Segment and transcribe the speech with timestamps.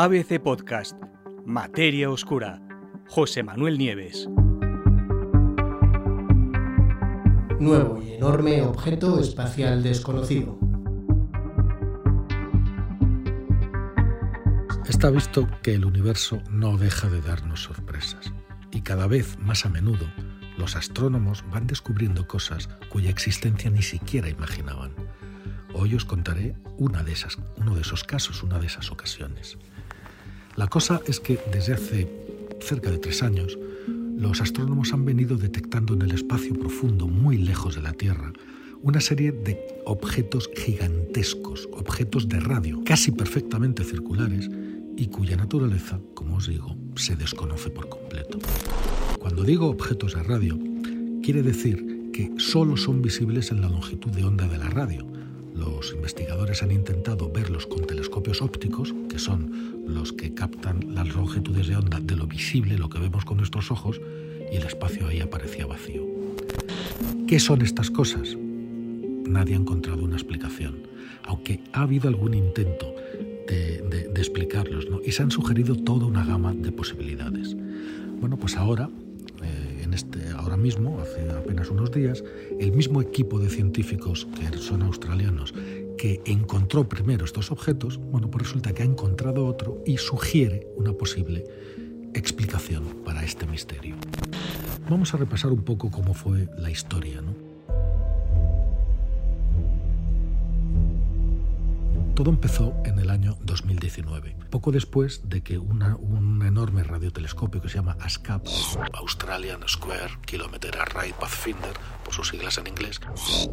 [0.00, 0.96] ABC Podcast,
[1.44, 2.62] Materia Oscura,
[3.08, 4.28] José Manuel Nieves.
[7.58, 10.56] Nuevo y enorme objeto espacial desconocido.
[14.88, 18.32] Está visto que el universo no deja de darnos sorpresas
[18.70, 20.06] y cada vez más a menudo
[20.56, 24.92] los astrónomos van descubriendo cosas cuya existencia ni siquiera imaginaban.
[25.74, 29.58] Hoy os contaré una de esas, uno de esos casos, una de esas ocasiones.
[30.58, 32.08] La cosa es que desde hace
[32.58, 33.56] cerca de tres años,
[34.16, 38.32] los astrónomos han venido detectando en el espacio profundo, muy lejos de la Tierra,
[38.82, 44.50] una serie de objetos gigantescos, objetos de radio, casi perfectamente circulares
[44.96, 48.40] y cuya naturaleza, como os digo, se desconoce por completo.
[49.20, 50.58] Cuando digo objetos de radio,
[51.22, 55.06] quiere decir que solo son visibles en la longitud de onda de la radio.
[55.58, 61.66] Los investigadores han intentado verlos con telescopios ópticos, que son los que captan las longitudes
[61.66, 64.00] de onda de lo visible, lo que vemos con nuestros ojos,
[64.52, 66.06] y el espacio ahí aparecía vacío.
[67.26, 68.36] ¿Qué son estas cosas?
[69.26, 70.86] Nadie ha encontrado una explicación,
[71.24, 72.94] aunque ha habido algún intento
[73.48, 75.00] de, explicarlos, ¿no?
[75.04, 77.56] y se han sugerido toda una gama de posibilidades.
[78.20, 78.90] Bueno, pues ahora
[79.98, 82.22] este, ahora mismo, hace apenas unos días,
[82.60, 85.52] el mismo equipo de científicos que son australianos
[85.96, 90.92] que encontró primero estos objetos, bueno, pues resulta que ha encontrado otro y sugiere una
[90.92, 91.44] posible
[92.14, 93.96] explicación para este misterio.
[94.88, 97.47] Vamos a repasar un poco cómo fue la historia, ¿no?
[102.18, 107.76] Todo empezó en el año 2019, poco después de que un enorme radiotelescopio que se
[107.76, 108.44] llama ASCAP,
[108.94, 111.74] Australian Square Kilometer Array Pathfinder,
[112.04, 113.00] por sus siglas en inglés,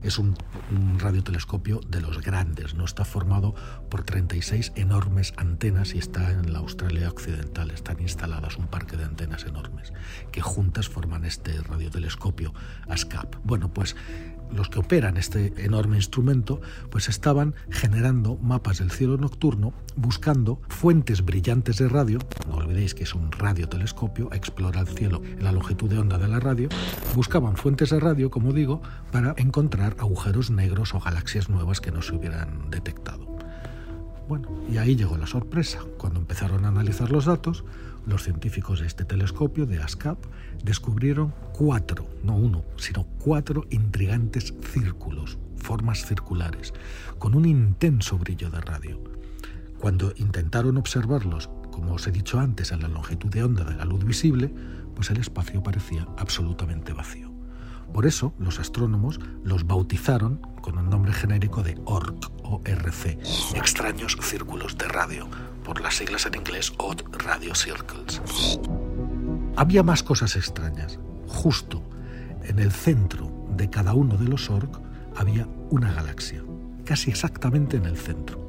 [0.00, 0.38] es un,
[0.96, 3.54] radiotelescopio de los grandes, no está formado
[3.90, 9.04] por 36 enormes antenas y está en la Australia Occidental, están instaladas un parque de
[9.04, 9.92] antenas enormes
[10.32, 12.54] que juntas forman este radiotelescopio
[12.88, 13.36] ASCAP.
[13.44, 13.96] Bueno, pues
[14.50, 21.24] los que operan este enorme instrumento, pues estaban generando mapas del cielo nocturno, buscando fuentes
[21.24, 22.18] brillantes de radio,
[22.48, 26.28] no olvidéis que es un radiotelescopio, explora el cielo en la longitud de onda de
[26.28, 26.68] la radio,
[27.14, 28.80] buscaban fuentes de radio, como digo,
[29.12, 33.26] para encontrar agujeros negros o galaxias nuevas que no se hubieran detectado.
[34.28, 35.80] Bueno, y ahí llegó la sorpresa.
[35.98, 37.64] Cuando empezaron a analizar los datos,
[38.06, 40.18] los científicos de este telescopio, de ASCAP,
[40.64, 46.72] descubrieron cuatro, no uno, sino cuatro intrigantes círculos, formas circulares,
[47.18, 49.02] con un intenso brillo de radio.
[49.80, 53.84] Cuando intentaron observarlos, como os he dicho antes, en la longitud de onda de la
[53.84, 54.54] luz visible,
[54.94, 57.32] pues el espacio parecía absolutamente vacío.
[57.92, 63.18] Por eso los astrónomos los bautizaron con el nombre genérico de ORC o RC,
[63.54, 65.28] extraños círculos de radio,
[65.64, 68.22] por las siglas en inglés Odd Radio Circles.
[69.56, 70.98] Había más cosas extrañas.
[71.26, 71.82] Justo
[72.44, 76.42] en el centro de cada uno de los ORC había una galaxia,
[76.84, 78.46] casi exactamente en el centro.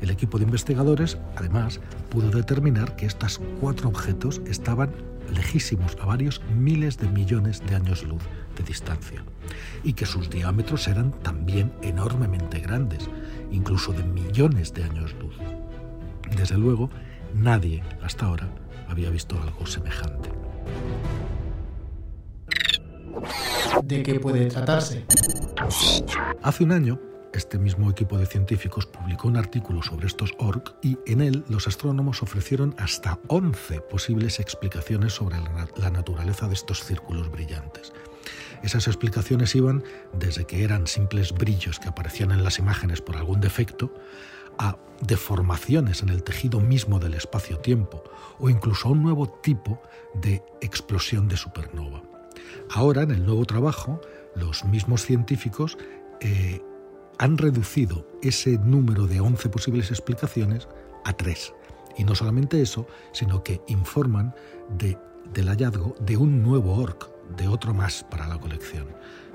[0.00, 1.80] El equipo de investigadores, además,
[2.10, 4.90] pudo determinar que estos cuatro objetos estaban
[5.34, 8.22] lejísimos a varios miles de millones de años luz
[8.56, 9.22] de distancia
[9.82, 13.08] y que sus diámetros eran también enormemente grandes,
[13.50, 15.36] incluso de millones de años luz.
[16.36, 16.90] Desde luego,
[17.34, 18.48] nadie hasta ahora
[18.88, 20.30] había visto algo semejante.
[23.82, 25.04] ¿De qué puede tratarse?
[26.42, 27.00] Hace un año,
[27.32, 31.66] este mismo equipo de científicos publicó un artículo sobre estos ORC y en él los
[31.66, 35.36] astrónomos ofrecieron hasta 11 posibles explicaciones sobre
[35.76, 37.92] la naturaleza de estos círculos brillantes.
[38.62, 43.40] Esas explicaciones iban desde que eran simples brillos que aparecían en las imágenes por algún
[43.40, 43.94] defecto,
[44.58, 48.02] a deformaciones en el tejido mismo del espacio-tiempo
[48.40, 49.80] o incluso a un nuevo tipo
[50.14, 52.02] de explosión de supernova.
[52.70, 54.00] Ahora, en el nuevo trabajo,
[54.34, 55.76] los mismos científicos
[56.20, 56.62] eh,
[57.18, 60.68] han reducido ese número de 11 posibles explicaciones
[61.04, 61.54] a 3.
[61.96, 64.34] Y no solamente eso, sino que informan
[64.78, 64.96] de,
[65.32, 68.86] del hallazgo de un nuevo ORC, de otro más para la colección.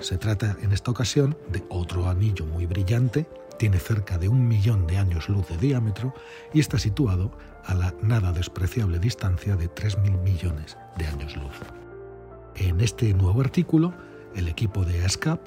[0.00, 3.28] Se trata en esta ocasión de otro anillo muy brillante,
[3.58, 6.12] tiene cerca de un millón de años luz de diámetro
[6.52, 7.30] y está situado
[7.64, 11.85] a la nada despreciable distancia de 3.000 millones de años luz.
[12.58, 13.94] En este nuevo artículo,
[14.34, 15.46] el equipo de ASCAP,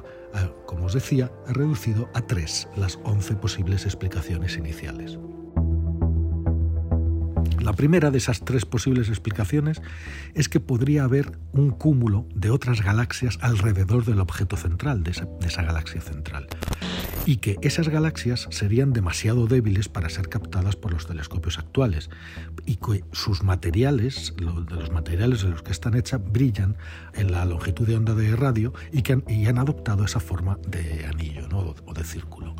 [0.65, 5.17] como os decía, ha reducido a tres las 11 posibles explicaciones iniciales.
[7.61, 9.81] La primera de esas tres posibles explicaciones
[10.33, 15.61] es que podría haber un cúmulo de otras galaxias alrededor del objeto central, de esa,
[15.61, 16.47] galaxia central.
[17.25, 22.09] Y que esas galaxias serían demasiado débiles para ser captadas por los telescopios actuales
[22.65, 26.77] y que sus materiales, de los materiales de los que están hechas, brillan
[27.13, 30.57] en la longitud de onda de radio y que han, y han adoptado esa forma
[30.67, 31.47] de anillo
[31.85, 32.55] o de círculo.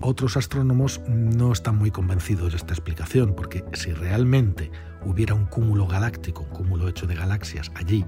[0.00, 4.70] Otros astrónomos no están muy convencidos de esta explicación, porque si realmente
[5.04, 8.04] hubiera un cúmulo galáctico, un cúmulo hecho de galaxias allí,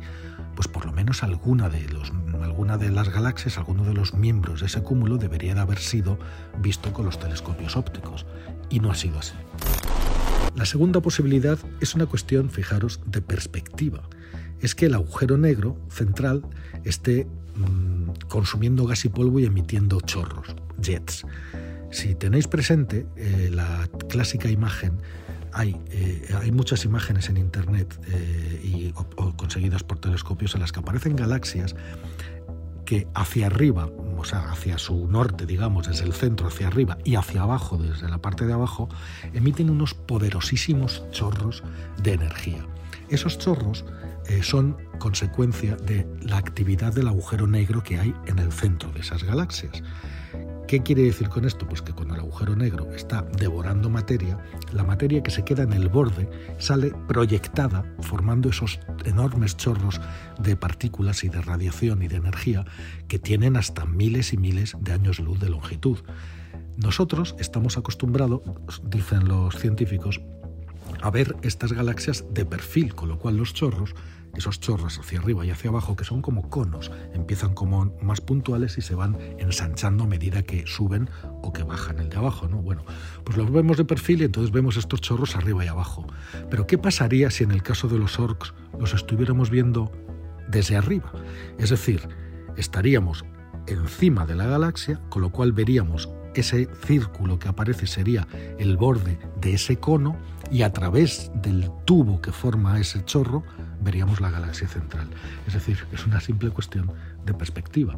[0.55, 5.19] pues por lo menos alguna de, las galaxias, alguno de los miembros de ese cúmulo
[5.19, 6.19] debería de haber sido
[6.59, 8.27] visto con los telescopios ópticos,
[8.71, 9.35] y no ha sido así.
[10.55, 14.03] La segunda posibilidad es una cuestión, fijaros, de perspectiva.
[14.61, 16.43] Es que el agujero negro central
[16.85, 21.27] esté mmm, consumiendo gas y polvo y emitiendo chorros, jets.
[21.91, 24.99] Si tenéis presente eh, la clásica imagen,
[25.53, 30.61] hay, eh, hay, muchas imágenes en Internet eh, y, o, o conseguidas por telescopios en
[30.61, 31.75] las que aparecen galaxias
[32.85, 37.17] que hacia arriba, o sea, hacia su norte, digamos, desde el centro hacia arriba y
[37.17, 38.89] hacia abajo, desde la parte de abajo,
[39.35, 41.63] emiten unos poderosísimos chorros
[42.03, 42.65] de energía.
[43.09, 43.85] Esos chorros
[44.29, 49.01] eh, son consecuencia de la actividad del agujero negro que hay en el centro de
[49.01, 49.83] esas galaxias.
[50.67, 51.65] ¿Qué quiere decir con esto?
[51.69, 54.37] Pues que cuando el agujero negro está devorando materia,
[54.73, 60.01] la materia que se queda en el borde sale proyectada, formando esos enormes chorros
[60.41, 62.65] de partículas y de radiación y de energía
[63.07, 65.99] que tienen hasta miles y miles de años luz de longitud.
[66.77, 68.43] Nosotros estamos acostumbrados,
[68.83, 70.21] dicen los científicos,
[71.03, 73.95] a ver estas galaxias de perfil, con lo cual los chorros
[74.37, 78.79] esos chorros hacia arriba y hacia abajo que son como conos, empiezan como más puntuales
[78.79, 81.09] y se van ensanchando a medida que suben
[81.43, 82.59] o que bajan el de abajo, ¿no?
[82.59, 82.85] Bueno,
[83.25, 86.07] pues los vemos de perfil y entonces vemos estos chorros arriba y abajo.
[86.51, 89.91] Pero ¿qué pasaría si en el caso de los orcs los estuviéramos viendo
[90.49, 91.13] desde arriba?
[91.59, 92.07] Es decir,
[92.57, 93.25] estaríamos
[93.67, 96.09] encima de la galaxia, con lo cual veríamos
[96.41, 98.27] ese círculo que aparece sería
[98.59, 100.17] el borde de ese cono
[100.51, 103.43] y a través del tubo que forma ese chorro
[103.81, 105.09] veríamos la galaxia central.
[105.47, 106.93] Es decir, es una simple cuestión
[107.25, 107.97] de perspectiva.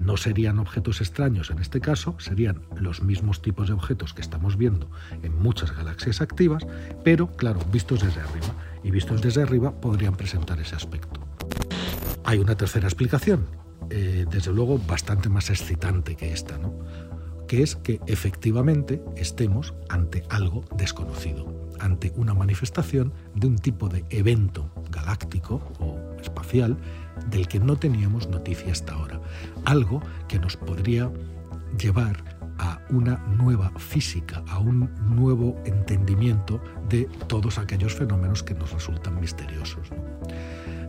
[0.00, 4.56] No serían objetos extraños en este caso, serían los mismos tipos de objetos que estamos
[4.56, 4.90] viendo
[5.22, 6.66] en muchas galaxias activas,
[7.04, 8.54] pero claro, vistos desde arriba.
[8.82, 11.20] Y vistos desde arriba podrían presentar ese aspecto.
[12.24, 13.46] Hay una tercera explicación,
[13.90, 16.74] eh, desde luego bastante más excitante que esta, ¿no?
[17.46, 24.04] Que es que efectivamente estemos ante algo desconocido ante una manifestación de un tipo de
[24.10, 26.76] evento galáctico o espacial
[27.30, 29.20] del que no teníamos noticia hasta ahora.
[29.64, 31.10] Algo que nos podría
[31.78, 32.22] llevar
[32.58, 39.20] a una nueva física, a un nuevo entendimiento de todos aquellos fenómenos que nos resultan
[39.20, 39.88] misteriosos.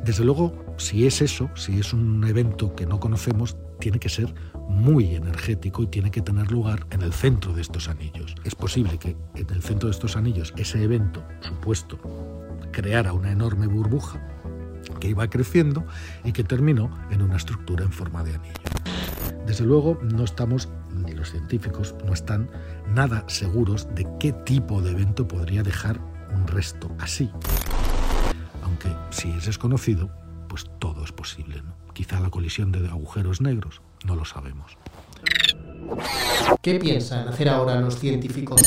[0.06, 4.32] Desde luego, si es eso, si es un evento que no conocemos, tiene que ser
[4.70, 8.36] muy energético y tiene que tener lugar en el centro de estos anillos.
[8.44, 12.00] Es posible que en el centro de estos anillos ese evento supuesto
[12.72, 14.22] creara una enorme burbuja
[15.00, 15.84] que iba creciendo
[16.24, 18.54] y que terminó en una estructura en forma de anillo.
[19.48, 22.48] Desde luego no estamos, ni los científicos, no están
[22.94, 26.00] nada seguros de qué tipo de evento podría dejar
[26.32, 27.32] un resto así.
[29.16, 30.10] Si es desconocido,
[30.50, 31.62] pues todo es posible.
[31.62, 31.74] ¿no?
[31.94, 34.78] Quizá la colisión de agujeros negros, no lo sabemos.
[36.62, 38.62] ¿Qué piensan hacer ahora los científicos?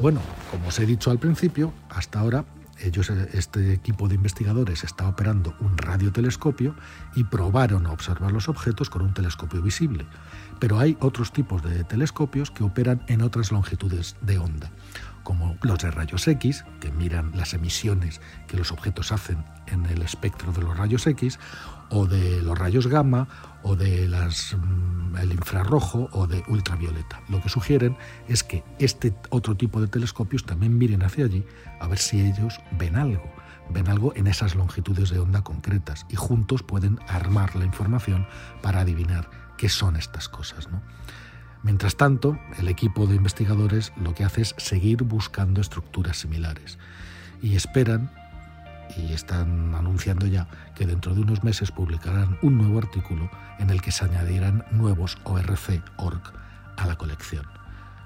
[0.00, 0.20] Bueno,
[0.52, 2.44] como os he dicho al principio, hasta ahora
[2.78, 6.76] ellos, este equipo de investigadores está operando un radiotelescopio
[7.16, 10.06] y probaron a observar los objetos con un telescopio visible.
[10.60, 14.70] Pero hay otros tipos de telescopios que operan en otras longitudes de onda
[15.24, 20.02] como los de rayos X, que miran las emisiones que los objetos hacen en el
[20.02, 21.40] espectro de los rayos X,
[21.90, 23.28] o de los rayos gamma,
[23.62, 27.20] o de las, mm, infrarrojo, o de ultravioleta.
[27.28, 27.96] Lo que sugieren
[28.28, 31.44] es que este otro tipo de telescopios también miren hacia allí
[31.80, 33.24] a ver si ellos ven algo,
[33.70, 38.26] ven algo en esas longitudes de onda concretas y juntos pueden armar la información
[38.62, 40.68] para adivinar qué son estas cosas.
[40.70, 40.82] ¿no?
[41.64, 46.78] Mientras tanto, el equipo de investigadores lo que hace es seguir buscando estructuras similares
[47.40, 48.12] y esperan
[48.98, 53.80] y están anunciando ya que dentro de unos meses publicarán un nuevo artículo en el
[53.80, 56.32] que se añadirán nuevos ORC ORC
[56.76, 57.46] a la colección.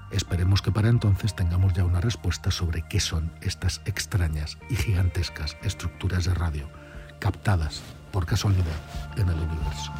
[0.09, 5.57] Esperemos que para entonces tengamos ya una respuesta sobre qué son estas extrañas y gigantescas
[5.63, 6.69] estructuras de radio
[7.19, 7.81] captadas
[8.13, 8.65] por casualidad
[9.17, 9.91] en el universo.